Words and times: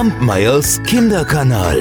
Kampmeyers 0.00 0.82
Kinderkanal. 0.84 1.78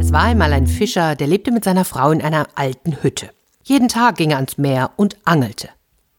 Es 0.00 0.10
war 0.10 0.22
einmal 0.22 0.54
ein 0.54 0.66
Fischer, 0.66 1.14
der 1.14 1.26
lebte 1.26 1.52
mit 1.52 1.64
seiner 1.64 1.84
Frau 1.84 2.10
in 2.10 2.22
einer 2.22 2.46
alten 2.54 3.02
Hütte. 3.02 3.28
Jeden 3.62 3.88
Tag 3.88 4.16
ging 4.16 4.30
er 4.30 4.36
ans 4.38 4.56
Meer 4.56 4.92
und 4.96 5.18
angelte. 5.26 5.68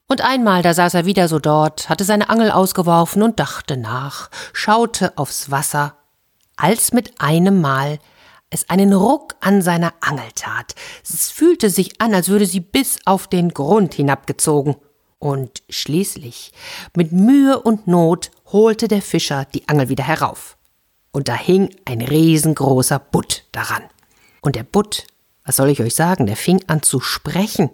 Und 0.07 0.21
einmal, 0.21 0.61
da 0.61 0.75
saß 0.75 0.93
er 0.93 1.05
wieder 1.07 1.27
so 1.27 1.39
dort, 1.39 1.89
hatte 1.89 2.03
seine 2.03 2.29
Angel 2.29 2.51
ausgeworfen 2.51 3.23
und 3.23 3.39
dachte 3.39 3.77
nach, 3.77 4.29
schaute 4.53 5.17
aufs 5.17 5.49
Wasser, 5.49 5.95
als 6.57 6.93
mit 6.93 7.19
einem 7.19 7.61
Mal 7.61 7.97
es 8.51 8.69
einen 8.69 8.93
Ruck 8.93 9.33
an 9.39 9.63
seiner 9.63 9.91
Angel 10.01 10.31
tat. 10.35 10.75
Es 11.03 11.31
fühlte 11.31 11.71
sich 11.71 11.99
an, 11.99 12.13
als 12.13 12.29
würde 12.29 12.45
sie 12.45 12.59
bis 12.59 12.99
auf 13.05 13.25
den 13.25 13.49
Grund 13.49 13.95
hinabgezogen. 13.95 14.75
Und 15.25 15.63
schließlich, 15.71 16.51
mit 16.95 17.11
Mühe 17.11 17.59
und 17.59 17.87
Not, 17.87 18.29
holte 18.51 18.87
der 18.87 19.01
Fischer 19.01 19.47
die 19.55 19.67
Angel 19.67 19.89
wieder 19.89 20.03
herauf. 20.03 20.55
Und 21.11 21.29
da 21.29 21.33
hing 21.33 21.75
ein 21.83 22.03
riesengroßer 22.03 22.99
Butt 22.99 23.43
daran. 23.51 23.81
Und 24.41 24.55
der 24.55 24.61
Butt, 24.61 25.07
was 25.43 25.55
soll 25.55 25.69
ich 25.69 25.81
euch 25.81 25.95
sagen, 25.95 26.27
der 26.27 26.35
fing 26.35 26.63
an 26.67 26.83
zu 26.83 26.99
sprechen. 26.99 27.71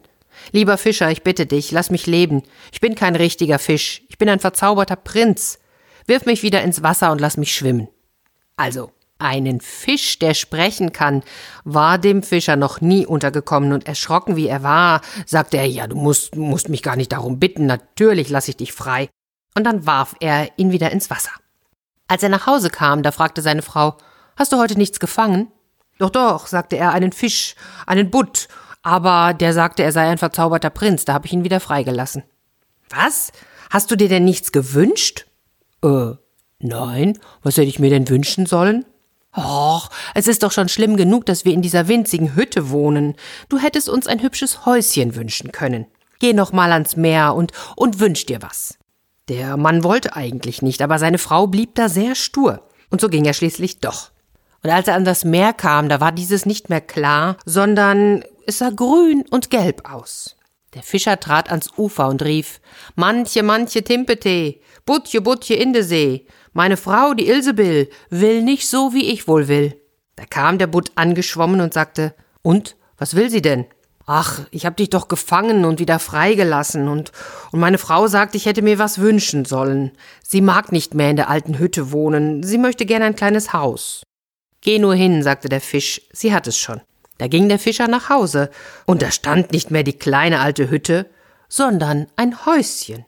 Lieber 0.54 0.78
Fischer, 0.78 1.12
ich 1.12 1.24
bitte 1.24 1.46
dich, 1.46 1.72
lass 1.72 1.90
mich 1.90 2.08
leben. 2.08 2.44
Ich 2.72 2.80
bin 2.80 2.96
kein 2.96 3.18
richtiger 3.18 3.60
Fisch. 3.60 4.04
Ich 4.08 4.18
bin 4.18 4.30
ein 4.30 4.40
verzauberter 4.40 4.96
Prinz. 4.96 5.60
Wirf 6.08 6.26
mich 6.26 6.44
wieder 6.44 6.62
ins 6.62 6.84
Wasser 6.84 7.12
und 7.12 7.20
lass 7.20 7.36
mich 7.36 7.54
schwimmen. 7.54 7.90
Also, 8.56 8.94
einen 9.22 9.62
Fisch, 9.62 10.20
der 10.20 10.34
sprechen 10.34 10.92
kann, 10.92 11.24
war 11.64 11.98
dem 11.98 12.24
Fischer 12.24 12.56
noch 12.56 12.82
nie 12.82 13.06
untergekommen 13.06 13.74
und 13.74 13.88
erschrocken 13.88 14.36
wie 14.36 14.48
er 14.48 14.64
war, 14.64 15.02
sagte 15.26 15.58
er, 15.58 15.68
ja, 15.68 15.88
du 15.88 15.96
musst, 15.96 16.36
musst 16.36 16.70
mich 16.70 16.84
gar 16.84 16.96
nicht 16.96 17.12
darum 17.12 17.40
bitten, 17.40 17.66
natürlich 17.66 18.30
lass 18.30 18.48
ich 18.48 18.58
dich 18.58 18.74
frei. 18.74 19.10
Und 19.56 19.66
dann 19.66 19.86
warf 19.86 20.16
er 20.20 20.50
ihn 20.58 20.72
wieder 20.72 20.92
ins 20.92 21.10
Wasser. 21.10 21.32
Als 22.08 22.24
er 22.24 22.30
nach 22.30 22.48
Hause 22.48 22.70
kam, 22.70 23.04
da 23.04 23.12
fragte 23.12 23.42
seine 23.42 23.62
Frau, 23.62 23.98
hast 24.36 24.52
du 24.52 24.58
heute 24.58 24.78
nichts 24.78 25.00
gefangen? 25.00 25.52
Doch, 25.98 26.10
doch, 26.10 26.48
sagte 26.48 26.78
er, 26.78 26.92
einen 26.92 27.12
Fisch, 27.12 27.56
einen 27.86 28.10
Butt, 28.10 28.48
aber 28.82 29.34
der 29.34 29.54
sagte, 29.54 29.84
er 29.84 29.92
sei 29.92 30.10
ein 30.10 30.18
verzauberter 30.18 30.70
Prinz, 30.70 31.06
da 31.06 31.14
habe 31.14 31.28
ich 31.28 31.34
ihn 31.34 31.44
wieder 31.44 31.60
freigelassen. 31.60 32.24
Was? 32.90 33.32
Hast 33.70 33.92
du 33.92 33.96
dir 33.96 34.10
denn 34.10 34.26
nichts 34.26 34.52
gewünscht? 34.52 35.26
Äh, 35.84 36.14
nein, 36.60 37.20
was 37.44 37.58
hätte 37.58 37.70
ich 37.70 37.80
mir 37.80 37.90
denn 37.90 38.10
wünschen 38.10 38.46
sollen? 38.46 38.86
Och, 39.36 39.90
es 40.14 40.28
ist 40.28 40.44
doch 40.44 40.52
schon 40.52 40.68
schlimm 40.68 40.98
genug, 40.98 41.26
dass 41.26 41.46
wir 41.46 41.54
in 41.54 41.62
dieser 41.62 41.88
winzigen 41.88 42.36
Hütte 42.36 42.70
wohnen. 42.70 43.16
Du 43.48 43.60
hättest 43.60 43.88
uns 43.88 44.08
ein 44.08 44.22
hübsches 44.22 44.66
Häuschen 44.66 45.16
wünschen 45.16 45.52
können. 45.52 45.86
Geh 46.20 46.34
noch 46.34 46.52
mal 46.52 46.72
ans 46.72 46.98
Meer 46.98 47.34
und, 47.34 47.52
und 47.76 48.00
wünsch 48.00 48.26
dir 48.26 48.42
was. 48.42 48.78
Der 49.30 49.56
Mann 49.56 49.84
wollte 49.84 50.16
eigentlich 50.16 50.62
nicht, 50.62 50.82
aber 50.82 51.00
seine 51.00 51.18
Frau 51.18 51.48
blieb 51.48 51.76
da 51.76 51.88
sehr 51.88 52.16
stur. 52.16 52.68
Und 52.90 53.00
so 53.00 53.08
ging 53.08 53.24
er 53.24 53.34
schließlich 53.34 53.80
doch. 53.80 54.12
Und 54.64 54.70
als 54.70 54.88
er 54.88 54.96
an 54.96 55.06
das 55.06 55.24
Meer 55.24 55.54
kam, 55.54 55.88
da 55.88 56.02
war 56.02 56.12
dieses 56.12 56.46
nicht 56.46 56.70
mehr 56.70 56.82
klar, 56.82 57.38
sondern 57.46 58.24
es 58.46 58.58
sah 58.58 58.70
grün 58.70 59.24
und 59.30 59.50
gelb 59.50 59.90
aus. 59.90 60.36
Der 60.74 60.84
Fischer 60.84 61.20
trat 61.20 61.50
ans 61.50 61.70
Ufer 61.78 62.08
und 62.08 62.22
rief, 62.22 62.62
Manche, 62.96 63.44
manche 63.44 63.84
Timpete, 63.84 64.56
Butje, 64.86 65.22
Butje 65.22 65.56
in 65.56 65.74
de 65.74 65.82
See, 65.82 66.26
meine 66.54 66.76
Frau, 66.76 67.14
die 67.14 67.30
Ilsebill, 67.30 67.90
will 68.10 68.44
nicht 68.44 68.70
so, 68.70 68.94
wie 68.94 69.12
ich 69.12 69.28
wohl 69.28 69.48
will. 69.48 69.80
Da 70.18 70.26
kam 70.26 70.58
der 70.58 70.68
Butt 70.68 70.92
angeschwommen 70.96 71.62
und 71.62 71.74
sagte, 71.74 72.14
und, 72.42 72.76
was 72.98 73.16
will 73.16 73.30
sie 73.30 73.42
denn? 73.42 73.66
Ach, 74.06 74.42
ich 74.52 74.66
hab 74.66 74.76
dich 74.76 74.90
doch 74.90 75.08
gefangen 75.08 75.64
und 75.64 75.80
wieder 75.80 75.98
freigelassen 76.00 76.90
und, 76.90 77.14
und 77.52 77.60
meine 77.60 77.78
Frau 77.78 78.08
sagt, 78.08 78.36
ich 78.36 78.46
hätte 78.46 78.62
mir 78.62 78.80
was 78.80 79.00
wünschen 79.00 79.46
sollen. 79.46 79.92
Sie 80.22 80.42
mag 80.42 80.72
nicht 80.72 80.94
mehr 80.94 81.10
in 81.10 81.16
der 81.16 81.30
alten 81.30 81.58
Hütte 81.58 81.92
wohnen, 81.92 82.44
sie 82.44 82.58
möchte 82.58 82.86
gern 82.86 83.04
ein 83.04 83.16
kleines 83.16 83.54
Haus. 83.54 84.04
Geh 84.60 84.80
nur 84.80 84.96
hin, 84.96 85.24
sagte 85.24 85.48
der 85.48 85.62
Fisch, 85.62 86.02
sie 86.12 86.34
hat 86.34 86.48
es 86.48 86.58
schon. 86.58 86.82
Da 87.18 87.28
ging 87.28 87.48
der 87.48 87.60
Fischer 87.60 87.88
nach 87.88 88.10
Hause, 88.10 88.50
und 88.86 89.02
da 89.02 89.12
stand 89.12 89.54
nicht 89.54 89.72
mehr 89.72 89.84
die 89.84 89.98
kleine 89.98 90.40
alte 90.40 90.70
Hütte, 90.70 91.10
sondern 91.48 92.08
ein 92.18 92.46
Häuschen 92.46 93.06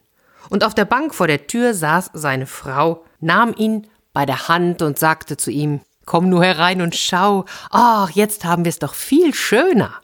und 0.50 0.64
auf 0.64 0.74
der 0.74 0.84
Bank 0.84 1.14
vor 1.14 1.26
der 1.26 1.46
Tür 1.46 1.74
saß 1.74 2.10
seine 2.14 2.46
Frau, 2.46 3.04
nahm 3.20 3.54
ihn 3.56 3.86
bei 4.12 4.26
der 4.26 4.48
Hand 4.48 4.82
und 4.82 4.98
sagte 4.98 5.36
zu 5.36 5.50
ihm 5.50 5.80
Komm 6.06 6.28
nur 6.28 6.44
herein 6.44 6.82
und 6.82 6.94
schau, 6.94 7.46
ach, 7.70 8.10
jetzt 8.10 8.44
haben 8.44 8.64
wir's 8.64 8.78
doch 8.78 8.94
viel 8.94 9.32
schöner. 9.32 9.94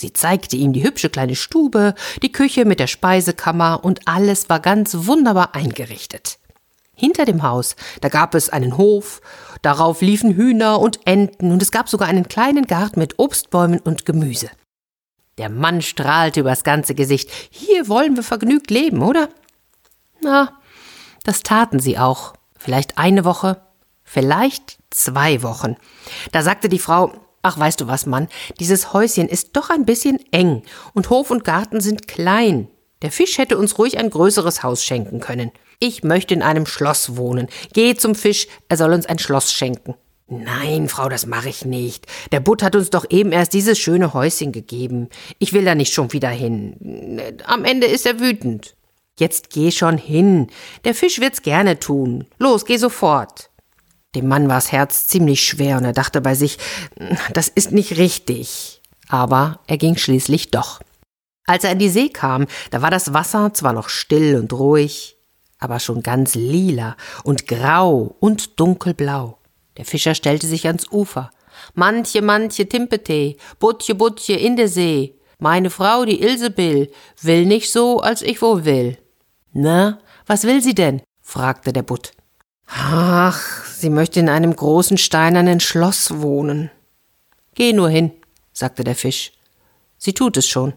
Sie 0.00 0.12
zeigte 0.12 0.56
ihm 0.56 0.72
die 0.72 0.82
hübsche 0.82 1.08
kleine 1.08 1.36
Stube, 1.36 1.94
die 2.22 2.32
Küche 2.32 2.64
mit 2.64 2.80
der 2.80 2.88
Speisekammer 2.88 3.84
und 3.84 4.08
alles 4.08 4.48
war 4.48 4.58
ganz 4.58 5.06
wunderbar 5.06 5.54
eingerichtet. 5.54 6.38
Hinter 6.96 7.24
dem 7.24 7.42
Haus, 7.42 7.76
da 8.00 8.08
gab 8.08 8.34
es 8.34 8.50
einen 8.50 8.76
Hof, 8.76 9.20
darauf 9.62 10.00
liefen 10.00 10.34
Hühner 10.34 10.80
und 10.80 11.06
Enten 11.06 11.52
und 11.52 11.62
es 11.62 11.70
gab 11.70 11.88
sogar 11.88 12.08
einen 12.08 12.28
kleinen 12.28 12.66
Garten 12.66 13.00
mit 13.00 13.18
Obstbäumen 13.18 13.80
und 13.80 14.04
Gemüse. 14.04 14.50
Der 15.38 15.48
Mann 15.48 15.82
strahlte 15.82 16.40
übers 16.40 16.62
ganze 16.62 16.94
Gesicht. 16.94 17.30
Hier 17.50 17.88
wollen 17.88 18.14
wir 18.16 18.22
vergnügt 18.22 18.70
leben, 18.70 19.02
oder? 19.02 19.28
Na, 20.20 20.60
das 21.24 21.42
taten 21.42 21.80
sie 21.80 21.98
auch. 21.98 22.34
Vielleicht 22.64 22.96
eine 22.96 23.26
Woche, 23.26 23.60
vielleicht 24.04 24.78
zwei 24.88 25.42
Wochen. 25.42 25.76
Da 26.32 26.40
sagte 26.40 26.70
die 26.70 26.78
Frau, 26.78 27.12
Ach, 27.42 27.58
weißt 27.58 27.82
du 27.82 27.88
was, 27.88 28.06
Mann, 28.06 28.28
dieses 28.58 28.94
Häuschen 28.94 29.28
ist 29.28 29.54
doch 29.54 29.68
ein 29.68 29.84
bisschen 29.84 30.18
eng 30.30 30.62
und 30.94 31.10
Hof 31.10 31.30
und 31.30 31.44
Garten 31.44 31.82
sind 31.82 32.08
klein. 32.08 32.68
Der 33.02 33.10
Fisch 33.10 33.36
hätte 33.36 33.58
uns 33.58 33.76
ruhig 33.76 33.98
ein 33.98 34.08
größeres 34.08 34.62
Haus 34.62 34.82
schenken 34.82 35.20
können. 35.20 35.52
Ich 35.78 36.04
möchte 36.04 36.32
in 36.32 36.40
einem 36.40 36.64
Schloss 36.64 37.18
wohnen. 37.18 37.48
Geh 37.74 37.96
zum 37.96 38.14
Fisch, 38.14 38.48
er 38.70 38.78
soll 38.78 38.94
uns 38.94 39.04
ein 39.04 39.18
Schloss 39.18 39.52
schenken. 39.52 39.94
Nein, 40.26 40.88
Frau, 40.88 41.10
das 41.10 41.26
mache 41.26 41.50
ich 41.50 41.66
nicht. 41.66 42.06
Der 42.32 42.40
Butt 42.40 42.62
hat 42.62 42.76
uns 42.76 42.88
doch 42.88 43.04
eben 43.10 43.30
erst 43.30 43.52
dieses 43.52 43.78
schöne 43.78 44.14
Häuschen 44.14 44.52
gegeben. 44.52 45.10
Ich 45.38 45.52
will 45.52 45.66
da 45.66 45.74
nicht 45.74 45.92
schon 45.92 46.14
wieder 46.14 46.30
hin. 46.30 47.20
Am 47.44 47.66
Ende 47.66 47.88
ist 47.88 48.06
er 48.06 48.20
wütend. 48.20 48.74
Jetzt 49.18 49.50
geh 49.50 49.70
schon 49.70 49.96
hin. 49.96 50.48
Der 50.84 50.94
Fisch 50.94 51.20
wird's 51.20 51.42
gerne 51.42 51.78
tun. 51.78 52.26
Los, 52.38 52.64
geh 52.64 52.76
sofort. 52.76 53.50
Dem 54.14 54.28
Mann 54.28 54.48
war's 54.48 54.72
Herz 54.72 55.06
ziemlich 55.06 55.42
schwer 55.42 55.76
und 55.76 55.84
er 55.84 55.92
dachte 55.92 56.20
bei 56.20 56.34
sich, 56.34 56.58
das 57.32 57.48
ist 57.48 57.72
nicht 57.72 57.96
richtig. 57.96 58.80
Aber 59.08 59.60
er 59.66 59.76
ging 59.76 59.96
schließlich 59.96 60.50
doch. 60.50 60.80
Als 61.46 61.64
er 61.64 61.72
in 61.72 61.78
die 61.78 61.90
See 61.90 62.08
kam, 62.08 62.46
da 62.70 62.80
war 62.80 62.90
das 62.90 63.12
Wasser 63.12 63.52
zwar 63.52 63.72
noch 63.72 63.88
still 63.88 64.36
und 64.36 64.52
ruhig, 64.52 65.16
aber 65.58 65.78
schon 65.78 66.02
ganz 66.02 66.34
lila 66.34 66.96
und 67.22 67.46
grau 67.46 68.16
und 68.18 68.58
dunkelblau. 68.58 69.38
Der 69.76 69.84
Fischer 69.84 70.14
stellte 70.14 70.46
sich 70.46 70.66
ans 70.66 70.90
Ufer. 70.90 71.30
Manche, 71.74 72.22
manche 72.22 72.68
Timpete, 72.68 73.36
Butje, 73.58 73.94
Butje 73.94 74.36
in 74.36 74.56
der 74.56 74.68
See. 74.68 75.18
Meine 75.38 75.70
Frau, 75.70 76.04
die 76.04 76.22
Ilsebill, 76.22 76.90
will 77.20 77.44
nicht 77.44 77.70
so, 77.70 78.00
als 78.00 78.22
ich 78.22 78.40
wohl 78.40 78.64
will. 78.64 78.98
Na, 79.54 80.00
was 80.26 80.42
will 80.42 80.60
sie 80.60 80.74
denn? 80.74 81.00
fragte 81.22 81.72
der 81.72 81.82
Butt. 81.82 82.12
Ach, 82.66 83.64
sie 83.64 83.88
möchte 83.88 84.18
in 84.18 84.28
einem 84.28 84.54
großen 84.54 84.98
steinernen 84.98 85.60
Schloss 85.60 86.20
wohnen. 86.20 86.70
Geh 87.54 87.72
nur 87.72 87.88
hin, 87.88 88.10
sagte 88.52 88.82
der 88.82 88.96
Fisch. 88.96 89.32
Sie 89.96 90.12
tut 90.12 90.36
es 90.36 90.48
schon. 90.48 90.74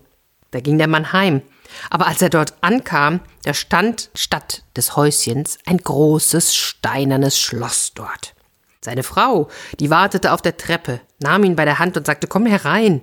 Da 0.51 0.59
ging 0.59 0.77
der 0.77 0.87
Mann 0.87 1.11
heim. 1.11 1.41
Aber 1.89 2.07
als 2.07 2.21
er 2.21 2.29
dort 2.29 2.53
ankam, 2.61 3.19
da 3.43 3.53
stand 3.53 4.11
statt 4.13 4.63
des 4.75 4.95
Häuschens 4.95 5.57
ein 5.65 5.79
großes 5.79 6.55
steinernes 6.55 7.39
Schloss 7.39 7.93
dort. 7.95 8.35
Seine 8.79 9.03
Frau, 9.03 9.49
die 9.79 9.89
wartete 9.89 10.31
auf 10.31 10.41
der 10.41 10.55
Treppe, 10.55 11.01
nahm 11.19 11.43
ihn 11.43 11.55
bei 11.55 11.65
der 11.65 11.79
Hand 11.79 11.97
und 11.97 12.05
sagte, 12.05 12.27
komm 12.27 12.45
herein. 12.45 13.01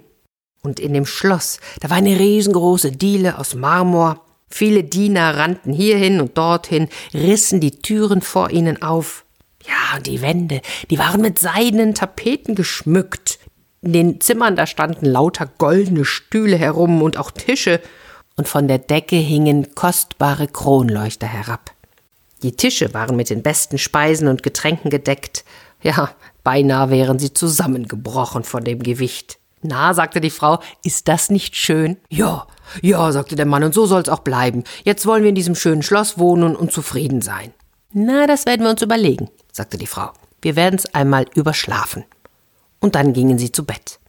Und 0.62 0.80
in 0.80 0.94
dem 0.94 1.04
Schloss, 1.04 1.58
da 1.80 1.90
war 1.90 1.98
eine 1.98 2.18
riesengroße 2.18 2.92
Diele 2.92 3.38
aus 3.38 3.54
Marmor, 3.54 4.23
Viele 4.56 4.84
Diener 4.84 5.36
rannten 5.36 5.72
hierhin 5.72 6.20
und 6.20 6.38
dorthin, 6.38 6.88
rissen 7.12 7.58
die 7.58 7.72
Türen 7.72 8.22
vor 8.22 8.50
ihnen 8.50 8.82
auf. 8.82 9.24
Ja, 9.66 9.96
und 9.96 10.06
die 10.06 10.22
Wände, 10.22 10.60
die 10.90 10.98
waren 11.00 11.20
mit 11.20 11.40
seidenen 11.40 11.92
Tapeten 11.92 12.54
geschmückt. 12.54 13.40
In 13.82 13.92
den 13.92 14.20
Zimmern, 14.20 14.54
da 14.54 14.68
standen 14.68 15.06
lauter 15.06 15.50
goldene 15.58 16.04
Stühle 16.04 16.56
herum 16.56 17.02
und 17.02 17.16
auch 17.16 17.32
Tische, 17.32 17.80
und 18.36 18.46
von 18.46 18.68
der 18.68 18.78
Decke 18.78 19.16
hingen 19.16 19.74
kostbare 19.74 20.46
Kronleuchter 20.46 21.26
herab. 21.26 21.72
Die 22.44 22.52
Tische 22.52 22.94
waren 22.94 23.16
mit 23.16 23.30
den 23.30 23.42
besten 23.42 23.76
Speisen 23.76 24.28
und 24.28 24.44
Getränken 24.44 24.88
gedeckt. 24.88 25.44
Ja, 25.82 26.14
beinahe 26.44 26.90
wären 26.90 27.18
sie 27.18 27.34
zusammengebrochen 27.34 28.44
von 28.44 28.62
dem 28.62 28.84
Gewicht. 28.84 29.40
Na, 29.66 29.94
sagte 29.94 30.20
die 30.20 30.28
Frau, 30.28 30.58
ist 30.84 31.08
das 31.08 31.30
nicht 31.30 31.56
schön? 31.56 31.96
Ja, 32.10 32.46
ja, 32.82 33.10
sagte 33.12 33.34
der 33.34 33.46
Mann, 33.46 33.64
und 33.64 33.72
so 33.72 33.86
soll's 33.86 34.10
auch 34.10 34.20
bleiben. 34.20 34.62
Jetzt 34.84 35.06
wollen 35.06 35.22
wir 35.22 35.30
in 35.30 35.34
diesem 35.34 35.54
schönen 35.54 35.82
Schloss 35.82 36.18
wohnen 36.18 36.54
und 36.54 36.70
zufrieden 36.70 37.22
sein. 37.22 37.54
Na, 37.90 38.26
das 38.26 38.44
werden 38.44 38.62
wir 38.62 38.70
uns 38.70 38.82
überlegen, 38.82 39.30
sagte 39.52 39.78
die 39.78 39.86
Frau. 39.86 40.10
Wir 40.42 40.54
werden's 40.54 40.84
einmal 40.94 41.24
überschlafen. 41.34 42.04
Und 42.78 42.94
dann 42.94 43.14
gingen 43.14 43.38
sie 43.38 43.52
zu 43.52 43.64
Bett. 43.64 44.00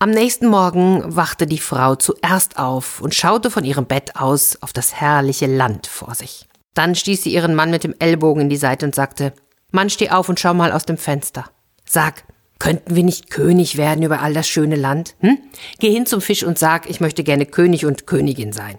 Am 0.00 0.10
nächsten 0.10 0.48
Morgen 0.48 1.14
wachte 1.14 1.46
die 1.46 1.58
Frau 1.58 1.94
zuerst 1.94 2.58
auf 2.58 3.00
und 3.00 3.14
schaute 3.14 3.52
von 3.52 3.64
ihrem 3.64 3.86
Bett 3.86 4.16
aus 4.16 4.58
auf 4.62 4.72
das 4.72 4.94
herrliche 4.94 5.46
Land 5.46 5.86
vor 5.86 6.16
sich. 6.16 6.48
Dann 6.74 6.96
stieß 6.96 7.22
sie 7.22 7.32
ihren 7.32 7.54
Mann 7.54 7.70
mit 7.70 7.84
dem 7.84 7.94
Ellbogen 8.00 8.42
in 8.42 8.48
die 8.48 8.56
Seite 8.56 8.84
und 8.84 8.96
sagte, 8.96 9.32
Mann, 9.70 9.90
steh 9.90 10.10
auf 10.10 10.28
und 10.28 10.40
schau 10.40 10.54
mal 10.54 10.72
aus 10.72 10.86
dem 10.86 10.98
Fenster. 10.98 11.44
Sag, 11.84 12.24
könnten 12.64 12.96
wir 12.96 13.02
nicht 13.02 13.28
König 13.28 13.76
werden 13.76 14.02
über 14.02 14.22
all 14.22 14.32
das 14.32 14.48
schöne 14.48 14.76
Land? 14.76 15.16
Hm? 15.20 15.36
Geh 15.80 15.90
hin 15.90 16.06
zum 16.06 16.22
Fisch 16.22 16.42
und 16.44 16.58
sag, 16.58 16.88
ich 16.88 16.98
möchte 16.98 17.22
gerne 17.22 17.44
König 17.44 17.84
und 17.84 18.06
Königin 18.06 18.54
sein. 18.54 18.78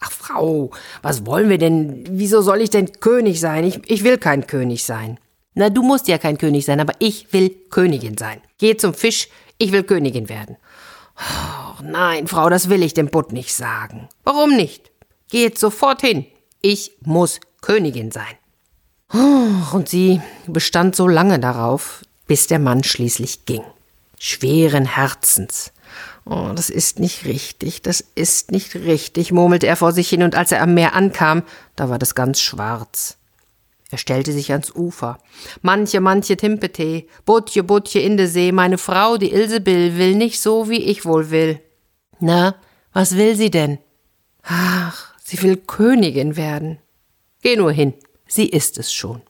Ach, 0.00 0.10
Frau, 0.10 0.70
was 1.02 1.26
wollen 1.26 1.50
wir 1.50 1.58
denn? 1.58 2.06
Wieso 2.08 2.40
soll 2.40 2.62
ich 2.62 2.70
denn 2.70 2.90
König 3.00 3.38
sein? 3.38 3.64
Ich, 3.64 3.80
ich 3.90 4.02
will 4.02 4.16
kein 4.16 4.46
König 4.46 4.84
sein. 4.84 5.20
Na, 5.52 5.68
du 5.68 5.82
musst 5.82 6.08
ja 6.08 6.16
kein 6.16 6.38
König 6.38 6.64
sein, 6.64 6.80
aber 6.80 6.94
ich 7.00 7.34
will 7.34 7.50
Königin 7.68 8.16
sein. 8.16 8.40
Geh 8.56 8.78
zum 8.78 8.94
Fisch, 8.94 9.28
ich 9.58 9.72
will 9.72 9.82
Königin 9.82 10.30
werden. 10.30 10.56
Oh, 11.18 11.82
nein, 11.82 12.26
Frau, 12.26 12.48
das 12.48 12.70
will 12.70 12.82
ich 12.82 12.94
dem 12.94 13.10
Butt 13.10 13.30
nicht 13.30 13.52
sagen. 13.52 14.08
Warum 14.24 14.56
nicht? 14.56 14.90
Geh 15.30 15.42
jetzt 15.42 15.60
sofort 15.60 16.00
hin. 16.00 16.24
Ich 16.62 16.92
muss 17.04 17.40
Königin 17.60 18.10
sein. 18.10 18.38
Und 19.74 19.90
sie 19.90 20.22
bestand 20.46 20.96
so 20.96 21.06
lange 21.06 21.38
darauf, 21.38 22.00
bis 22.32 22.46
der 22.46 22.58
Mann 22.58 22.82
schließlich 22.82 23.44
ging. 23.44 23.62
Schweren 24.18 24.86
Herzens. 24.86 25.70
Oh, 26.24 26.52
das 26.56 26.70
ist 26.70 26.98
nicht 26.98 27.26
richtig, 27.26 27.82
das 27.82 28.02
ist 28.14 28.50
nicht 28.52 28.74
richtig, 28.74 29.32
murmelte 29.32 29.66
er 29.66 29.76
vor 29.76 29.92
sich 29.92 30.08
hin, 30.08 30.22
und 30.22 30.34
als 30.34 30.50
er 30.50 30.62
am 30.62 30.72
Meer 30.72 30.94
ankam, 30.94 31.42
da 31.76 31.90
war 31.90 31.98
das 31.98 32.14
ganz 32.14 32.40
schwarz. 32.40 33.18
Er 33.90 33.98
stellte 33.98 34.32
sich 34.32 34.50
ans 34.50 34.74
Ufer. 34.74 35.18
Manche, 35.60 36.00
manche 36.00 36.38
Timpetee, 36.38 37.06
Butje, 37.26 37.64
Butje 37.64 38.00
in 38.00 38.16
de 38.16 38.24
See, 38.24 38.50
meine 38.50 38.78
Frau, 38.78 39.18
die 39.18 39.30
Ilsebill, 39.30 39.98
will 39.98 40.14
nicht 40.14 40.40
so, 40.40 40.70
wie 40.70 40.84
ich 40.84 41.04
wohl 41.04 41.30
will. 41.30 41.60
Na, 42.18 42.54
was 42.94 43.14
will 43.18 43.36
sie 43.36 43.50
denn? 43.50 43.76
Ach, 44.42 45.12
sie 45.22 45.42
will 45.42 45.58
Königin 45.58 46.36
werden. 46.36 46.78
Geh 47.42 47.56
nur 47.56 47.72
hin, 47.72 47.92
sie 48.26 48.46
ist 48.46 48.78
es 48.78 48.90
schon. 48.90 49.20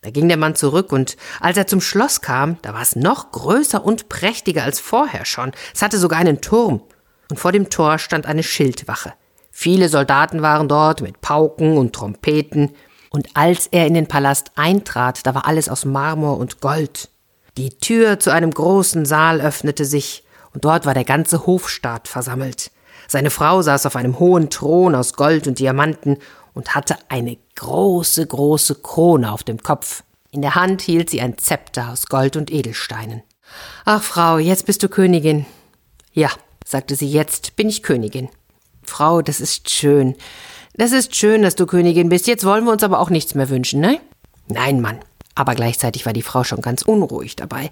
Da 0.00 0.10
ging 0.10 0.28
der 0.28 0.36
Mann 0.36 0.54
zurück, 0.54 0.92
und 0.92 1.16
als 1.40 1.56
er 1.56 1.66
zum 1.66 1.80
Schloss 1.80 2.20
kam, 2.20 2.58
da 2.62 2.72
war 2.72 2.82
es 2.82 2.94
noch 2.94 3.32
größer 3.32 3.84
und 3.84 4.08
prächtiger 4.08 4.62
als 4.62 4.78
vorher 4.80 5.24
schon. 5.24 5.52
Es 5.74 5.82
hatte 5.82 5.98
sogar 5.98 6.20
einen 6.20 6.40
Turm, 6.40 6.82
und 7.30 7.38
vor 7.38 7.52
dem 7.52 7.68
Tor 7.68 7.98
stand 7.98 8.26
eine 8.26 8.42
Schildwache. 8.42 9.12
Viele 9.50 9.88
Soldaten 9.88 10.40
waren 10.40 10.68
dort 10.68 11.00
mit 11.00 11.20
Pauken 11.20 11.76
und 11.76 11.94
Trompeten, 11.94 12.74
und 13.10 13.28
als 13.34 13.66
er 13.66 13.86
in 13.86 13.94
den 13.94 14.06
Palast 14.06 14.52
eintrat, 14.54 15.26
da 15.26 15.34
war 15.34 15.46
alles 15.46 15.68
aus 15.68 15.84
Marmor 15.84 16.38
und 16.38 16.60
Gold. 16.60 17.08
Die 17.56 17.70
Tür 17.70 18.20
zu 18.20 18.30
einem 18.30 18.52
großen 18.52 19.04
Saal 19.04 19.40
öffnete 19.40 19.84
sich, 19.84 20.24
und 20.54 20.64
dort 20.64 20.86
war 20.86 20.94
der 20.94 21.04
ganze 21.04 21.44
Hofstaat 21.46 22.06
versammelt. 22.06 22.70
Seine 23.08 23.30
Frau 23.30 23.62
saß 23.62 23.86
auf 23.86 23.96
einem 23.96 24.18
hohen 24.18 24.50
Thron 24.50 24.94
aus 24.94 25.14
Gold 25.14 25.46
und 25.46 25.58
Diamanten 25.58 26.18
und 26.58 26.74
hatte 26.74 26.96
eine 27.08 27.38
große, 27.54 28.26
große 28.26 28.74
Krone 28.74 29.30
auf 29.30 29.44
dem 29.44 29.62
Kopf. 29.62 30.02
In 30.32 30.42
der 30.42 30.56
Hand 30.56 30.82
hielt 30.82 31.08
sie 31.08 31.20
ein 31.20 31.38
Zepter 31.38 31.90
aus 31.90 32.06
Gold 32.06 32.36
und 32.36 32.50
Edelsteinen. 32.50 33.22
Ach, 33.84 34.02
Frau, 34.02 34.38
jetzt 34.38 34.66
bist 34.66 34.82
du 34.82 34.88
Königin. 34.88 35.46
Ja, 36.12 36.30
sagte 36.66 36.96
sie, 36.96 37.08
jetzt 37.08 37.54
bin 37.54 37.68
ich 37.68 37.84
Königin. 37.84 38.28
Frau, 38.82 39.22
das 39.22 39.40
ist 39.40 39.70
schön. 39.70 40.16
Das 40.74 40.90
ist 40.90 41.14
schön, 41.14 41.42
dass 41.42 41.54
du 41.54 41.64
Königin 41.64 42.08
bist. 42.08 42.26
Jetzt 42.26 42.44
wollen 42.44 42.64
wir 42.64 42.72
uns 42.72 42.82
aber 42.82 42.98
auch 42.98 43.10
nichts 43.10 43.36
mehr 43.36 43.50
wünschen, 43.50 43.80
ne? 43.80 44.00
Nein, 44.48 44.80
Mann. 44.80 44.98
Aber 45.36 45.54
gleichzeitig 45.54 46.06
war 46.06 46.12
die 46.12 46.22
Frau 46.22 46.42
schon 46.42 46.60
ganz 46.60 46.82
unruhig 46.82 47.36
dabei. 47.36 47.70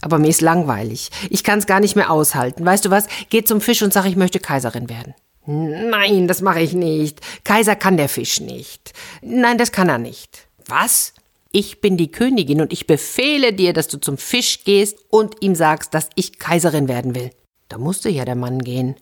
Aber 0.00 0.18
mir 0.18 0.28
ist 0.28 0.42
langweilig. 0.42 1.10
Ich 1.28 1.42
kann's 1.42 1.66
gar 1.66 1.80
nicht 1.80 1.96
mehr 1.96 2.12
aushalten. 2.12 2.64
Weißt 2.64 2.84
du 2.84 2.90
was? 2.90 3.08
Geh 3.30 3.42
zum 3.42 3.60
Fisch 3.60 3.82
und 3.82 3.92
sag, 3.92 4.06
ich 4.06 4.14
möchte 4.14 4.38
Kaiserin 4.38 4.88
werden. 4.88 5.14
Nein, 5.50 6.28
das 6.28 6.42
mache 6.42 6.60
ich 6.60 6.74
nicht. 6.74 7.20
Kaiser 7.42 7.74
kann 7.74 7.96
der 7.96 8.08
Fisch 8.08 8.40
nicht. 8.40 8.92
Nein, 9.20 9.58
das 9.58 9.72
kann 9.72 9.88
er 9.88 9.98
nicht. 9.98 10.46
Was? 10.66 11.12
Ich 11.50 11.80
bin 11.80 11.96
die 11.96 12.12
Königin 12.12 12.60
und 12.60 12.72
ich 12.72 12.86
befehle 12.86 13.52
dir, 13.52 13.72
dass 13.72 13.88
du 13.88 13.98
zum 13.98 14.16
Fisch 14.16 14.62
gehst 14.62 14.98
und 15.08 15.42
ihm 15.42 15.56
sagst, 15.56 15.92
dass 15.92 16.08
ich 16.14 16.38
Kaiserin 16.38 16.86
werden 16.86 17.16
will. 17.16 17.30
Da 17.68 17.78
musste 17.78 18.08
ja 18.08 18.24
der 18.24 18.36
Mann 18.36 18.60
gehen 18.60 18.94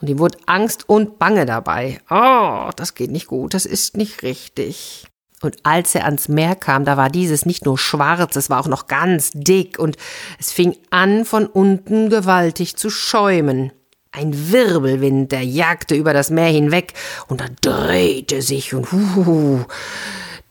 und 0.00 0.10
ihm 0.10 0.18
wurde 0.18 0.38
Angst 0.46 0.88
und 0.88 1.20
Bange 1.20 1.46
dabei. 1.46 2.00
Oh, 2.10 2.70
das 2.74 2.94
geht 2.94 3.12
nicht 3.12 3.28
gut, 3.28 3.54
das 3.54 3.64
ist 3.64 3.96
nicht 3.96 4.24
richtig. 4.24 5.06
Und 5.40 5.58
als 5.62 5.94
er 5.94 6.04
ans 6.04 6.28
Meer 6.28 6.56
kam, 6.56 6.84
da 6.84 6.96
war 6.96 7.10
dieses 7.10 7.46
nicht 7.46 7.64
nur 7.64 7.78
schwarz, 7.78 8.34
es 8.34 8.50
war 8.50 8.58
auch 8.58 8.68
noch 8.68 8.88
ganz 8.88 9.30
dick 9.34 9.78
und 9.78 9.96
es 10.40 10.50
fing 10.50 10.76
an, 10.90 11.24
von 11.24 11.46
unten 11.46 12.10
gewaltig 12.10 12.74
zu 12.76 12.90
schäumen. 12.90 13.70
Ein 14.12 14.52
Wirbelwind, 14.52 15.32
der 15.32 15.42
jagte 15.42 15.94
über 15.94 16.12
das 16.12 16.28
Meer 16.28 16.48
hinweg 16.48 16.92
und 17.28 17.40
er 17.40 17.48
drehte 17.62 18.42
sich 18.42 18.74
und 18.74 18.92
huhuhu. 18.92 19.64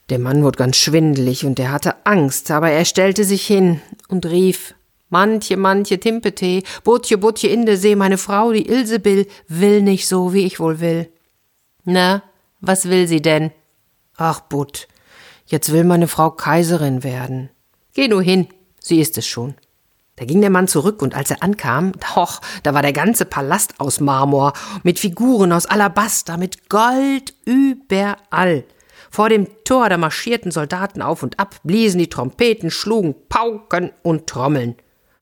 Der 0.09 0.17
Mann 0.17 0.43
wurde 0.43 0.57
ganz 0.57 0.77
schwindelig 0.77 1.45
und 1.45 1.59
er 1.59 1.71
hatte 1.71 2.05
Angst, 2.05 2.49
aber 2.49 2.71
er 2.71 2.85
stellte 2.85 3.23
sich 3.23 3.45
hin 3.45 3.79
und 4.07 4.25
rief 4.25 4.73
Manche, 5.09 5.57
manche 5.57 5.99
Timpete, 5.99 6.63
Butje, 6.83 7.17
Butje 7.17 7.49
in 7.49 7.65
der 7.65 7.77
See, 7.77 7.95
meine 7.95 8.17
Frau, 8.17 8.51
die 8.51 8.67
Ilsebill, 8.67 9.27
will 9.47 9.81
nicht 9.81 10.07
so, 10.07 10.33
wie 10.33 10.45
ich 10.45 10.59
wohl 10.59 10.79
will. 10.79 11.11
Na, 11.83 12.23
was 12.61 12.89
will 12.89 13.07
sie 13.07 13.21
denn? 13.21 13.51
Ach, 14.15 14.39
Butt, 14.39 14.87
jetzt 15.45 15.71
will 15.71 15.83
meine 15.83 16.07
Frau 16.07 16.31
Kaiserin 16.31 17.03
werden. 17.03 17.49
Geh 17.93 18.07
nur 18.07 18.21
hin, 18.21 18.47
sie 18.79 19.01
ist 19.01 19.17
es 19.17 19.27
schon. 19.27 19.55
Da 20.17 20.25
ging 20.25 20.41
der 20.41 20.49
Mann 20.49 20.67
zurück, 20.67 21.01
und 21.01 21.15
als 21.15 21.31
er 21.31 21.41
ankam, 21.41 21.93
doch, 22.15 22.41
da 22.63 22.73
war 22.73 22.81
der 22.81 22.93
ganze 22.93 23.25
Palast 23.25 23.79
aus 23.79 23.99
Marmor, 23.99 24.53
mit 24.83 24.99
Figuren 24.99 25.51
aus 25.51 25.65
Alabaster, 25.65 26.37
mit 26.37 26.69
Gold 26.69 27.33
überall. 27.45 28.65
Vor 29.09 29.29
dem 29.29 29.47
Tor, 29.63 29.89
da 29.89 29.97
marschierten 29.97 30.51
Soldaten 30.51 31.01
auf 31.01 31.23
und 31.23 31.39
ab, 31.39 31.55
bliesen 31.63 31.99
die 31.99 32.09
Trompeten, 32.09 32.71
schlugen 32.71 33.15
Pauken 33.29 33.91
und 34.03 34.27
Trommeln. 34.27 34.75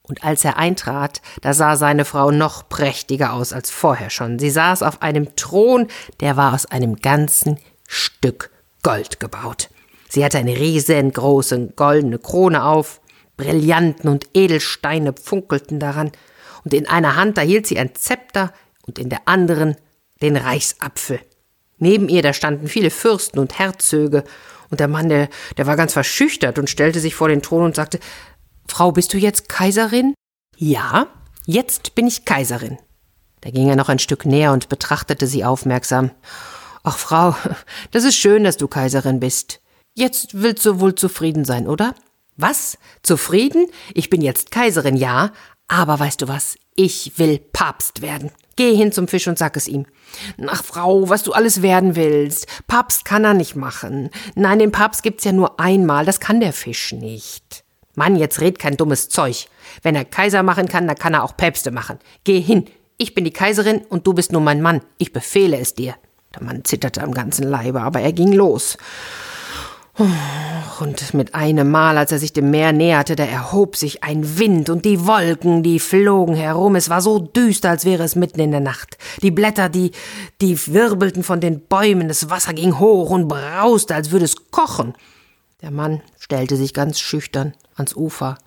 Und 0.03 0.23
als 0.23 0.43
er 0.43 0.57
eintrat, 0.57 1.21
da 1.41 1.53
sah 1.53 1.75
seine 1.75 2.03
Frau 2.03 2.31
noch 2.31 2.67
prächtiger 2.67 3.33
aus 3.33 3.53
als 3.53 3.69
vorher 3.69 4.09
schon. 4.09 4.39
Sie 4.39 4.49
saß 4.49 4.81
auf 4.81 5.03
einem 5.03 5.35
Thron, 5.35 5.87
der 6.19 6.35
war 6.35 6.53
aus 6.53 6.65
einem 6.65 6.95
ganzen 6.95 7.59
Stück 7.87 8.49
Gold 8.81 9.19
gebaut. 9.19 9.69
Sie 10.07 10.25
hatte 10.25 10.39
eine 10.39 10.57
riesengroße 10.57 11.73
goldene 11.75 12.17
Krone 12.17 12.63
auf, 12.63 13.01
Brillanten 13.39 14.09
und 14.09 14.27
Edelsteine 14.33 15.13
funkelten 15.13 15.79
daran, 15.79 16.11
und 16.65 16.73
in 16.73 16.87
einer 16.87 17.15
Hand 17.15 17.37
da 17.37 17.41
hielt 17.41 17.65
sie 17.65 17.79
ein 17.79 17.95
Zepter 17.95 18.53
und 18.85 18.99
in 18.99 19.09
der 19.09 19.21
anderen 19.29 19.77
den 20.21 20.35
Reichsapfel. 20.35 21.21
Neben 21.77 22.09
ihr 22.09 22.21
da 22.21 22.33
standen 22.33 22.67
viele 22.67 22.89
Fürsten 22.89 23.39
und 23.39 23.57
Herzöge, 23.57 24.25
und 24.69 24.79
der 24.81 24.89
Mann, 24.89 25.09
der, 25.09 25.29
der 25.57 25.65
war 25.65 25.77
ganz 25.77 25.93
verschüchtert 25.93 26.59
und 26.59 26.69
stellte 26.69 26.99
sich 26.99 27.15
vor 27.15 27.29
den 27.29 27.41
Thron 27.41 27.63
und 27.63 27.75
sagte, 27.75 27.99
Frau, 28.67 28.91
bist 28.91 29.13
du 29.13 29.17
jetzt 29.17 29.49
Kaiserin? 29.49 30.13
Ja, 30.57 31.07
jetzt 31.45 31.95
bin 31.95 32.05
ich 32.05 32.25
Kaiserin. 32.25 32.77
Da 33.41 33.49
ging 33.49 33.69
er 33.69 33.77
noch 33.77 33.89
ein 33.89 33.97
Stück 33.99 34.25
näher 34.25 34.51
und 34.51 34.69
betrachtete 34.69 35.25
sie 35.25 35.43
aufmerksam. 35.43 36.11
Ach, 36.83 36.97
Frau, 36.97 37.35
das 37.91 38.03
ist 38.03 38.17
schön, 38.17 38.43
dass 38.43 38.57
du 38.57 38.67
Kaiserin 38.67 39.21
bist. 39.21 39.61
Jetzt 39.95 40.39
willst 40.39 40.65
du 40.65 40.79
wohl 40.79 40.93
zufrieden 40.93 41.45
sein, 41.45 41.67
oder? 41.67 41.95
Was? 42.41 42.77
Zufrieden? 43.03 43.67
Ich 43.93 44.09
bin 44.09 44.21
jetzt 44.21 44.49
Kaiserin, 44.49 44.95
ja, 44.95 45.31
aber 45.67 45.99
weißt 45.99 46.21
du 46.21 46.29
was? 46.29 46.55
Ich 46.73 47.19
will 47.19 47.37
Papst 47.37 48.01
werden. 48.01 48.31
Geh 48.55 48.73
hin 48.73 48.93
zum 48.93 49.09
Fisch 49.09 49.27
und 49.27 49.37
sag 49.37 49.57
es 49.57 49.67
ihm. 49.67 49.85
Ach, 50.47 50.63
Frau, 50.63 51.09
was 51.09 51.23
du 51.23 51.33
alles 51.33 51.61
werden 51.61 51.97
willst. 51.97 52.47
Papst 52.65 53.03
kann 53.03 53.25
er 53.25 53.33
nicht 53.33 53.57
machen. 53.57 54.09
Nein, 54.35 54.59
den 54.59 54.71
Papst 54.71 55.03
gibt's 55.03 55.25
ja 55.25 55.33
nur 55.33 55.59
einmal, 55.59 56.05
das 56.05 56.21
kann 56.21 56.39
der 56.39 56.53
Fisch 56.53 56.93
nicht. 56.93 57.65
Mann, 57.95 58.15
jetzt 58.15 58.39
red 58.39 58.57
kein 58.57 58.77
dummes 58.77 59.09
Zeug. 59.09 59.47
Wenn 59.81 59.97
er 59.97 60.05
Kaiser 60.05 60.41
machen 60.41 60.69
kann, 60.69 60.87
dann 60.87 60.97
kann 60.97 61.15
er 61.15 61.25
auch 61.25 61.35
Päpste 61.35 61.71
machen. 61.71 61.99
Geh 62.23 62.39
hin. 62.39 62.67
Ich 62.97 63.13
bin 63.15 63.25
die 63.25 63.33
Kaiserin 63.33 63.81
und 63.89 64.07
du 64.07 64.13
bist 64.13 64.31
nur 64.31 64.41
mein 64.41 64.61
Mann. 64.61 64.81
Ich 64.97 65.11
befehle 65.11 65.57
es 65.57 65.73
dir. 65.73 65.95
Der 66.33 66.43
Mann 66.43 66.63
zitterte 66.63 67.03
am 67.03 67.13
ganzen 67.13 67.43
Leibe, 67.49 67.81
aber 67.81 67.99
er 67.99 68.13
ging 68.13 68.31
los. 68.31 68.77
Und 69.99 71.13
mit 71.13 71.35
einem 71.35 71.69
Mal, 71.69 71.97
als 71.97 72.13
er 72.13 72.19
sich 72.19 72.31
dem 72.31 72.51
Meer 72.51 72.71
näherte, 72.71 73.17
da 73.17 73.25
erhob 73.25 73.75
sich 73.75 74.01
ein 74.01 74.39
Wind 74.39 74.69
und 74.69 74.85
die 74.85 75.05
Wolken, 75.05 75.61
die 75.61 75.77
flogen 75.77 76.35
herum. 76.35 76.77
Es 76.77 76.89
war 76.89 77.01
so 77.01 77.19
düster, 77.19 77.71
als 77.71 77.83
wäre 77.83 78.03
es 78.03 78.15
mitten 78.15 78.39
in 78.39 78.51
der 78.51 78.61
Nacht. 78.61 78.97
Die 79.21 79.31
Blätter, 79.31 79.67
die, 79.67 79.91
die 80.39 80.57
wirbelten 80.67 81.23
von 81.23 81.41
den 81.41 81.59
Bäumen, 81.59 82.07
das 82.07 82.29
Wasser 82.29 82.53
ging 82.53 82.79
hoch 82.79 83.09
und 83.09 83.27
brauste, 83.27 83.93
als 83.93 84.11
würde 84.11 84.23
es 84.23 84.51
kochen. 84.51 84.93
Der 85.61 85.71
Mann 85.71 86.01
stellte 86.17 86.55
sich 86.55 86.73
ganz 86.73 87.01
schüchtern 87.01 87.53
ans 87.75 87.93
Ufer. 87.93 88.37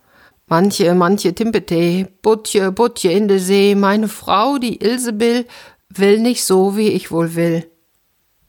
Manche, 0.47 0.95
manche 0.95 1.35
Timpete, 1.35 2.09
Butje, 2.23 2.73
Butje 2.73 3.13
in 3.13 3.29
de 3.29 3.39
See, 3.39 3.75
meine 3.75 4.09
Frau, 4.09 4.57
die 4.57 4.83
Ilsebill, 4.83 5.47
will 5.91 6.19
nicht 6.19 6.45
so, 6.45 6.79
wie 6.79 6.89
ich 6.89 7.11
wohl 7.11 7.35
will. 7.35 7.71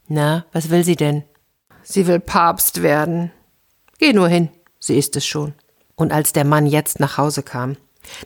Na, 0.08 0.46
was 0.52 0.70
will 0.70 0.84
sie 0.84 0.96
denn? 0.96 1.24
Sie 1.84 2.06
will 2.06 2.18
Papst 2.18 2.82
werden. 2.82 3.30
Geh 3.98 4.12
nur 4.12 4.28
hin, 4.28 4.48
sie 4.80 4.98
ist 4.98 5.14
es 5.16 5.26
schon. 5.26 5.54
Und 5.94 6.12
als 6.12 6.32
der 6.32 6.44
Mann 6.44 6.66
jetzt 6.66 6.98
nach 6.98 7.18
Hause 7.18 7.42
kam, 7.42 7.76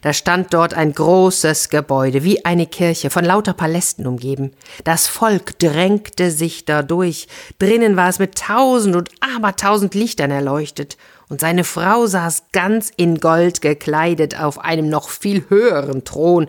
Da 0.03 0.13
stand 0.13 0.55
dort 0.55 0.75
ein 0.75 0.93
großes 0.93 1.69
Gebäude, 1.69 2.25
wie 2.25 2.45
eine 2.45 2.67
Kirche, 2.67 3.11
von 3.11 3.25
lauter 3.25 3.53
Palästen 3.53 4.07
umgeben. 4.07 4.53
Das 4.85 5.07
Volk 5.07 5.59
drängte 5.59 6.31
sich 6.31 6.65
dadurch. 6.65 7.29
Drinnen 7.59 7.97
war 7.97 8.09
es 8.09 8.19
mit 8.19 8.37
tausend 8.37 8.97
und 8.97 9.11
abertausend 9.21 9.95
Lichtern 9.95 10.31
erleuchtet. 10.31 10.97
Und 11.29 11.41
seine 11.41 11.65
Frau 11.65 12.07
saß 12.07 12.45
ganz 12.53 12.91
in 12.97 13.21
Gold 13.21 13.61
gekleidet 13.61 14.41
auf 14.41 14.59
einem 14.59 14.89
noch 14.89 15.11
viel 15.11 15.49
höheren 15.49 16.05
Thron 16.05 16.49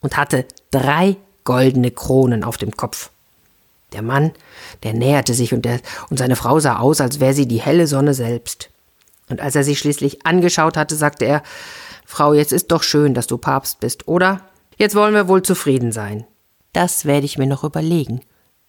und 0.00 0.16
hatte 0.16 0.44
drei 0.70 1.16
goldene 1.44 1.90
Kronen 1.90 2.44
auf 2.44 2.58
dem 2.58 2.76
Kopf. 2.76 3.10
Der 3.92 4.02
Mann, 4.02 4.32
der 4.82 4.92
näherte 4.92 5.34
sich 5.34 5.54
und, 5.54 5.64
der, 5.64 5.80
und 6.10 6.18
seine 6.18 6.36
Frau 6.36 6.60
sah 6.60 6.78
aus, 6.78 7.00
als 7.00 7.20
wäre 7.20 7.34
sie 7.34 7.48
die 7.48 7.60
helle 7.60 7.86
Sonne 7.86 8.14
selbst. 8.14 8.70
Und 9.30 9.40
als 9.40 9.56
er 9.56 9.64
sie 9.64 9.76
schließlich 9.76 10.26
angeschaut 10.26 10.76
hatte, 10.76 10.94
sagte 10.94 11.24
er, 11.24 11.42
Frau, 12.06 12.32
jetzt 12.32 12.52
ist 12.52 12.72
doch 12.72 12.82
schön, 12.82 13.14
dass 13.14 13.26
du 13.26 13.38
Papst 13.38 13.80
bist, 13.80 14.08
oder? 14.08 14.42
Jetzt 14.76 14.94
wollen 14.94 15.14
wir 15.14 15.28
wohl 15.28 15.42
zufrieden 15.42 15.92
sein. 15.92 16.26
Das 16.72 17.04
werde 17.04 17.26
ich 17.26 17.38
mir 17.38 17.46
noch 17.46 17.64
überlegen. 17.64 18.20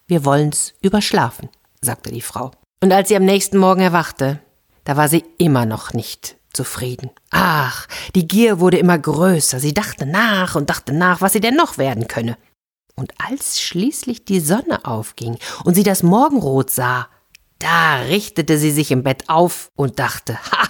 Wir 0.06 0.24
wollen's 0.24 0.74
überschlafen, 0.82 1.48
sagte 1.80 2.10
die 2.10 2.20
Frau. 2.20 2.50
Und 2.82 2.92
als 2.92 3.08
sie 3.08 3.16
am 3.16 3.24
nächsten 3.24 3.58
Morgen 3.58 3.80
erwachte, 3.80 4.40
da 4.84 4.96
war 4.96 5.08
sie 5.08 5.24
immer 5.38 5.66
noch 5.66 5.92
nicht 5.92 6.36
zufrieden. 6.52 7.10
Ach, 7.30 7.86
die 8.14 8.26
Gier 8.26 8.58
wurde 8.58 8.78
immer 8.78 8.98
größer. 8.98 9.60
Sie 9.60 9.74
dachte 9.74 10.06
nach 10.06 10.56
und 10.56 10.68
dachte 10.68 10.92
nach, 10.92 11.20
was 11.20 11.32
sie 11.32 11.40
denn 11.40 11.54
noch 11.54 11.78
werden 11.78 12.08
könne. 12.08 12.36
Und 13.00 13.14
als 13.16 13.62
schließlich 13.62 14.26
die 14.26 14.40
Sonne 14.40 14.84
aufging 14.84 15.38
und 15.64 15.74
sie 15.74 15.84
das 15.84 16.02
Morgenrot 16.02 16.68
sah, 16.68 17.08
da 17.58 18.00
richtete 18.00 18.58
sie 18.58 18.70
sich 18.70 18.90
im 18.90 19.02
Bett 19.02 19.30
auf 19.30 19.70
und 19.74 19.98
dachte, 19.98 20.34
ha, 20.34 20.68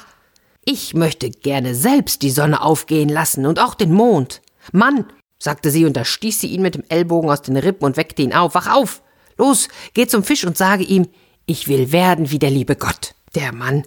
ich 0.65 0.95
möchte 0.95 1.29
gerne 1.29 1.75
selbst 1.75 2.23
die 2.23 2.31
Sonne 2.31 2.63
aufgehen 2.63 3.09
lassen 3.09 3.47
und 3.47 3.59
auch 3.59 3.75
den 3.75 3.93
Mond. 3.93 4.43
Mann, 4.71 5.07
sagte 5.41 5.73
sie 5.73 5.85
und 5.85 5.97
da 5.97 6.05
stieß 6.05 6.41
sie 6.41 6.47
ihn 6.47 6.63
mit 6.63 6.77
dem 6.77 6.85
Ellbogen 6.89 7.29
aus 7.29 7.43
den 7.43 7.57
Rippen 7.57 7.85
und 7.85 7.97
weckte 7.97 8.23
ihn 8.23 8.33
auf. 8.33 8.55
Wach 8.55 8.73
auf! 8.73 9.03
Los, 9.37 9.67
geh 9.95 10.07
zum 10.07 10.23
Fisch 10.23 10.45
und 10.45 10.57
sage 10.57 10.85
ihm, 10.85 11.09
ich 11.47 11.67
will 11.67 11.91
werden 11.91 12.31
wie 12.31 12.39
der 12.39 12.51
liebe 12.51 12.77
Gott. 12.77 13.17
Der 13.35 13.53
Mann, 13.53 13.83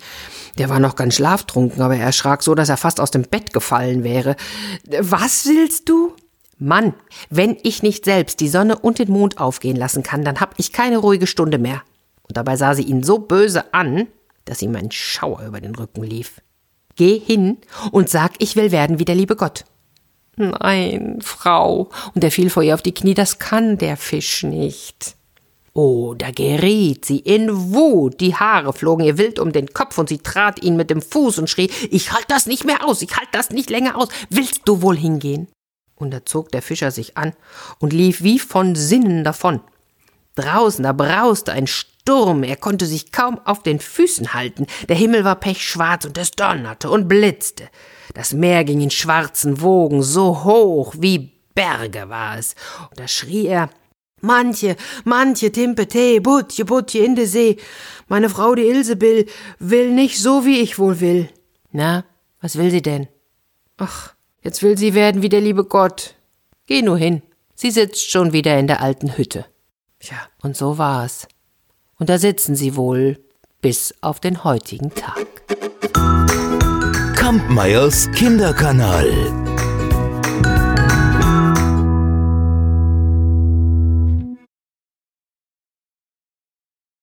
der 0.57 0.67
war 0.67 0.81
noch 0.81 0.97
ganz 0.97 1.15
schlaftrunken, 1.15 1.81
aber 1.81 1.95
er 1.95 2.07
erschrak 2.07 2.43
so, 2.43 2.55
dass 2.55 2.67
er 2.67 2.75
fast 2.75 2.99
aus 2.99 3.11
dem 3.11 3.21
Bett 3.21 3.53
gefallen 3.53 4.03
wäre. 4.03 4.35
Was 4.99 5.45
willst 5.45 5.87
du? 5.87 6.13
Mann, 6.63 6.93
wenn 7.29 7.57
ich 7.63 7.83
nicht 7.83 8.05
selbst 8.05 8.39
die 8.39 8.47
Sonne 8.47 8.77
und 8.79 8.99
den 8.99 9.11
Mond 9.11 9.37
aufgehen 9.39 9.75
lassen 9.75 10.03
kann, 10.03 10.23
dann 10.23 10.39
hab 10.39 10.55
ich 10.57 10.71
keine 10.71 10.97
ruhige 10.97 11.27
Stunde 11.27 11.57
mehr. 11.57 11.83
Und 12.23 12.37
dabei 12.37 12.55
sah 12.55 12.73
sie 12.73 12.83
ihn 12.83 13.03
so 13.03 13.19
böse 13.19 13.73
an, 13.73 14.07
dass 14.45 14.61
ihm 14.61 14.75
ein 14.75 14.91
Schauer 14.91 15.43
über 15.45 15.61
den 15.61 15.75
Rücken 15.75 16.03
lief. 16.03 16.41
Geh 16.95 17.19
hin 17.19 17.57
und 17.91 18.09
sag, 18.09 18.33
ich 18.39 18.55
will 18.55 18.71
werden 18.71 18.99
wie 18.99 19.05
der 19.05 19.15
liebe 19.15 19.35
Gott. 19.35 19.65
Nein, 20.35 21.19
Frau. 21.21 21.89
Und 22.15 22.23
er 22.23 22.31
fiel 22.31 22.49
vor 22.49 22.63
ihr 22.63 22.73
auf 22.73 22.81
die 22.81 22.93
Knie, 22.93 23.13
das 23.13 23.39
kann 23.39 23.77
der 23.77 23.97
Fisch 23.97 24.43
nicht. 24.43 25.15
Oh, 25.73 26.13
da 26.13 26.29
geriet 26.29 27.03
sie 27.03 27.17
in 27.17 27.73
Wut, 27.73 28.21
die 28.21 28.35
Haare 28.35 28.73
flogen 28.73 29.05
ihr 29.05 29.17
wild 29.17 29.39
um 29.39 29.51
den 29.51 29.73
Kopf 29.73 29.97
und 29.97 30.07
sie 30.07 30.19
trat 30.19 30.61
ihn 30.61 30.75
mit 30.75 30.91
dem 30.91 31.01
Fuß 31.01 31.39
und 31.39 31.49
schrie, 31.49 31.71
ich 31.89 32.11
halt 32.11 32.25
das 32.27 32.45
nicht 32.45 32.63
mehr 32.63 32.85
aus, 32.85 33.01
ich 33.01 33.17
halt 33.17 33.29
das 33.31 33.49
nicht 33.49 33.71
länger 33.71 33.97
aus, 33.97 34.09
willst 34.29 34.61
du 34.65 34.83
wohl 34.83 34.95
hingehen? 34.95 35.47
Und 36.03 36.11
da 36.11 36.25
zog 36.25 36.51
der 36.51 36.61
Fischer 36.61 36.91
sich 36.91 37.17
an 37.17 37.33
und 37.79 37.93
lief 37.93 38.21
wie 38.23 38.39
von 38.39 38.75
Sinnen 38.75 39.23
davon. 39.23 39.61
Draußen, 40.35 40.83
da 40.83 40.93
brauste 40.93 41.51
ein 41.51 41.67
Sturm, 41.67 42.43
er 42.43 42.57
konnte 42.57 42.85
sich 42.85 43.11
kaum 43.11 43.39
auf 43.45 43.63
den 43.63 43.79
Füßen 43.79 44.33
halten, 44.33 44.67
der 44.89 44.95
Himmel 44.95 45.23
war 45.23 45.35
pechschwarz 45.35 46.05
und 46.05 46.17
es 46.17 46.31
donnerte 46.31 46.89
und 46.89 47.07
blitzte. 47.07 47.69
Das 48.13 48.33
Meer 48.33 48.63
ging 48.63 48.81
in 48.81 48.91
schwarzen 48.91 49.61
Wogen, 49.61 50.03
so 50.03 50.43
hoch 50.43 50.95
wie 50.97 51.31
Berge 51.55 52.09
war 52.09 52.37
es. 52.37 52.55
Und 52.89 52.99
da 52.99 53.07
schrie 53.07 53.47
er, 53.47 53.69
Manche, 54.25 54.77
manche 55.03 55.51
Timpe 55.51 55.85
Tee, 55.85 56.21
Butje, 56.21 56.63
Butje 56.63 57.03
in 57.03 57.13
de 57.13 57.25
See. 57.25 57.57
Meine 58.07 58.29
Frau, 58.29 58.55
die 58.55 58.67
Ilsebill, 58.67 59.25
will 59.59 59.91
nicht 59.91 60.17
so, 60.17 60.45
wie 60.45 60.61
ich 60.61 60.79
wohl 60.79 61.01
will. 61.01 61.29
Na, 61.73 62.05
was 62.39 62.57
will 62.57 62.71
sie 62.71 62.81
denn? 62.81 63.09
Ach, 63.75 64.13
jetzt 64.43 64.61
will 64.61 64.77
sie 64.77 64.93
werden 64.93 65.21
wie 65.21 65.29
der 65.29 65.41
liebe 65.41 65.63
Gott. 65.65 66.15
Geh 66.67 66.81
nur 66.81 66.97
hin. 66.97 67.21
Sie 67.55 67.71
sitzt 67.71 68.09
schon 68.09 68.33
wieder 68.33 68.57
in 68.59 68.67
der 68.67 68.81
alten 68.81 69.17
Hütte. 69.17 69.45
Tja, 69.99 70.17
und 70.41 70.57
so 70.57 70.77
war's. 70.77 71.27
Und 71.97 72.09
da 72.09 72.17
sitzen 72.17 72.55
sie 72.55 72.75
wohl 72.75 73.19
bis 73.61 73.93
auf 74.01 74.19
den 74.19 74.43
heutigen 74.43 74.93
Tag. 74.93 75.25
Kampmeyers 77.15 78.11
Kinderkanal. 78.11 79.42